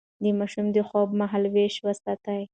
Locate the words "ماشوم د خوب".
0.39-1.09